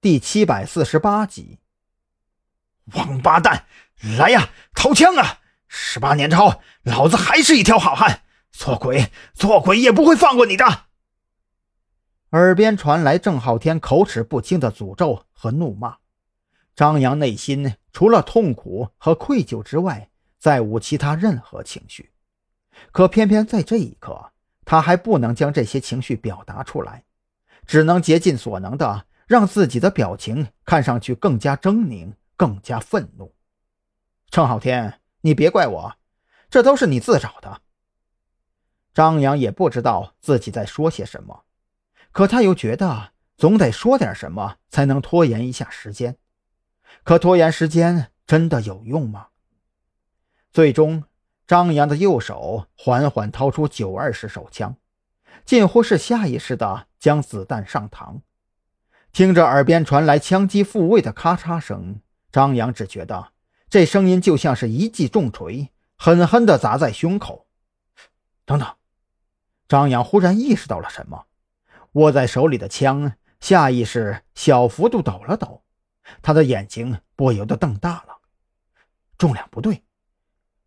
[0.00, 1.58] 第七百四十八集。
[2.94, 3.66] 王八蛋，
[4.16, 5.40] 来呀，掏枪啊！
[5.66, 8.22] 十八年之后，老子还是一条好汉，
[8.52, 10.84] 做鬼做鬼也不会放过你的。
[12.30, 15.96] 耳边传来郑浩天口齿不清的诅咒和怒骂，
[16.76, 22.12] 张扬内心除了痛苦和愧疚之外，再无其他任何情绪。
[22.92, 24.30] 可偏偏在这一刻，
[24.64, 27.02] 他还不能将这些情绪表达出来，
[27.66, 33.34] 只能竭尽所能的让自己的表情看上去更加狰狞，更加愤怒。
[34.30, 35.94] 程浩天，你别怪我，
[36.48, 37.60] 这都是你自找的。
[38.94, 41.44] 张扬也不知道自己在说些什么。
[42.10, 46.16] 可他又觉得总得说点什么才能拖延一下时间，
[47.04, 49.28] 可拖延时间真的有用吗？
[50.50, 51.04] 最终，
[51.46, 54.74] 张扬的右手缓缓掏出九二式手枪，
[55.44, 58.22] 近乎是下意识的将子弹上膛。
[59.12, 63.32] 听着耳边传来枪击复位的咔嚓声，张扬只觉得
[63.68, 67.46] 这声音就像是一记重锤，狠狠地砸在胸口。
[68.44, 68.68] 等等，
[69.66, 71.26] 张扬忽然意识到了什么。
[71.92, 75.62] 握在手里的枪，下意识小幅度抖了抖，
[76.22, 78.18] 他的眼睛不由得瞪大了。
[79.16, 79.82] 重量不对，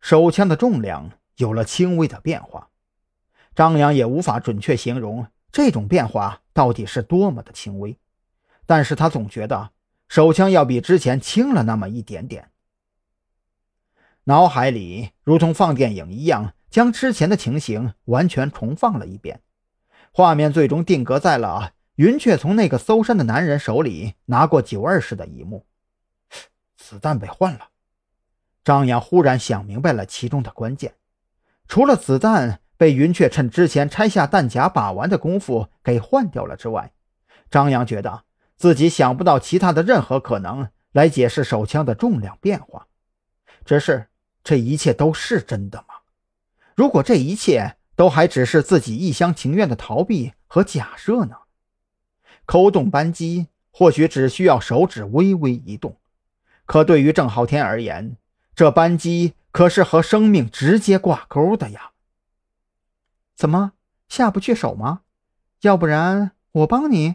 [0.00, 2.68] 手枪的重量有了轻微的变化。
[3.54, 7.98] 张扬也无法准确形容这种变化到底是多么的轻微，
[8.66, 9.70] 但是他总觉得
[10.08, 12.50] 手枪要比之前轻了那么一点点。
[14.24, 19.40] 脑海里如同放电影一样，将之前的情形完全重放了一遍。
[20.12, 25.64] 画面最终定格在了云雀从那个搜身的男人手里拿过九二式的一幕，
[26.76, 27.68] 子弹被换了。
[28.64, 30.94] 张扬忽然想明白了其中的关键，
[31.68, 36.92] 除了子弹被云雀趁之前拆下弹夹把玩的功夫给换掉了之外，
[37.48, 38.24] 张扬觉得
[38.56, 42.86] 自己想不到其他的任何可能来解释手枪的重量变化。
[43.64, 44.08] 只是
[44.42, 45.94] 这一切都是真的吗？
[46.74, 47.76] 如果这一切……
[47.96, 51.34] 都还只是自己一厢情愿的逃避和假设呢。
[52.44, 55.96] 扣动扳机或许只需要手指微微一动，
[56.66, 58.18] 可对于郑浩天而言，
[58.54, 61.92] 这扳机可是和生命直接挂钩的呀。
[63.34, 63.72] 怎么
[64.10, 65.00] 下不去手吗？
[65.62, 67.14] 要不然我帮你。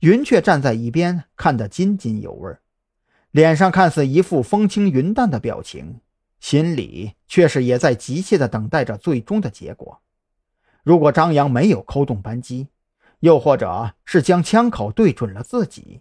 [0.00, 2.56] 云雀站在一边看得津津有味，
[3.30, 6.00] 脸上看似一副风轻云淡的表情。
[6.40, 10.00] 心里却是也在急切地等待着最终的结果。
[10.82, 12.68] 如果张扬没有扣动扳机，
[13.18, 16.00] 又或者是将枪口对准了自己，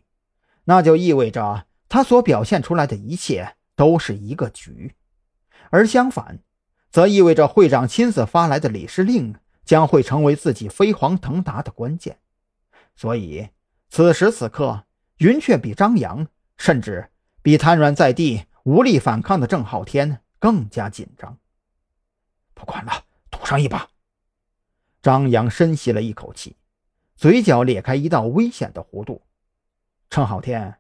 [0.64, 4.94] 那就意味着他所表现出来的一切都是一个局；
[5.72, 6.40] 而相反，
[6.90, 9.36] 则意味着会长亲自发来的李氏令
[9.66, 12.20] 将会成为自己飞黄腾达的关键。
[12.96, 13.50] 所以，
[13.90, 14.86] 此时此刻，
[15.18, 16.28] 云雀比张扬，
[16.58, 17.10] 甚至
[17.42, 20.22] 比瘫软在地无力反抗的郑浩天。
[20.42, 21.38] 更加紧张。
[22.54, 23.90] 不管了，赌上一把。
[25.02, 26.56] 张扬深吸了一口气，
[27.18, 29.22] 嘴角裂开一道危险的弧度。
[30.10, 30.80] 郑浩天，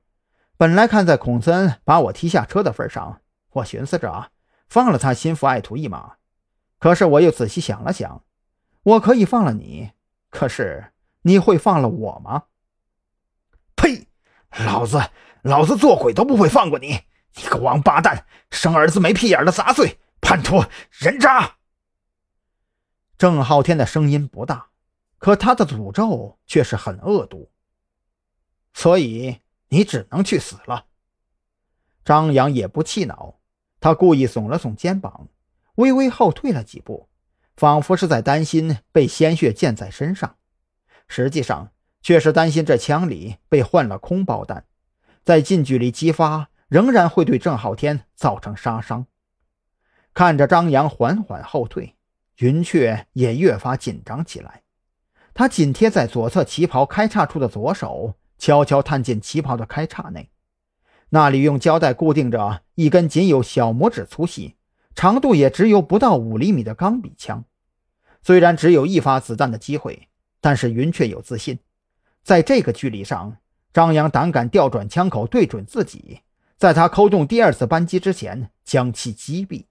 [0.55, 4.31] 本来看在孔森把我踢下车的份上，我寻思着
[4.69, 6.15] 放了他心腹爱徒一马。
[6.77, 8.23] 可是我又仔细想了想，
[8.83, 9.91] 我可以放了你，
[10.29, 10.93] 可是
[11.23, 12.45] 你会放了我吗？
[14.57, 15.11] 老子，
[15.43, 17.01] 老子做鬼都不会放过你！
[17.35, 21.57] 你个王八蛋，生儿子没屁眼的杂碎，叛徒人渣！
[23.17, 24.69] 郑浩天的声音不大，
[25.17, 27.51] 可他的诅咒却是很恶毒。
[28.73, 29.39] 所以
[29.69, 30.85] 你只能去死了。
[32.03, 33.39] 张扬也不气恼，
[33.79, 35.27] 他故意耸了耸肩膀，
[35.75, 37.09] 微微后退了几步，
[37.55, 40.37] 仿佛是在担心被鲜血溅在身上，
[41.07, 41.71] 实际上
[42.01, 44.65] 却是担心这枪里被换了空包弹，
[45.23, 46.49] 在近距离击发。
[46.69, 49.07] 仍然会对郑浩天造成杀伤。
[50.13, 51.95] 看着张扬缓缓后退，
[52.37, 54.61] 云雀也越发紧张起来。
[55.33, 60.29] 他紧贴在左侧旗袍开叉处的左手，悄悄探进旗袍的开叉内，
[61.09, 64.55] 那里用胶带固定着一根仅有小拇指粗细、
[64.93, 67.45] 长度也只有不到五厘米的钢笔枪。
[68.21, 70.07] 虽然只有一发子弹的机会，
[70.39, 71.57] 但是云雀有自信，
[72.29, 73.37] 在这个距离上，
[73.73, 76.19] 张扬胆敢调转枪口对准自己。
[76.57, 79.65] 在他扣动第二次扳机之前，将其击毙。